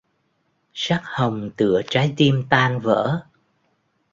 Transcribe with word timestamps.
Sắc 0.73 1.01
hồng 1.03 1.51
tựa 1.57 1.81
trái 1.89 2.13
tim 2.17 2.43
tan 2.49 2.79
vỡ 2.79 3.23